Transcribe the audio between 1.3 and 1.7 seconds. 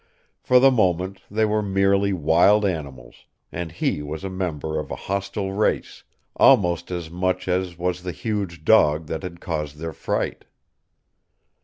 were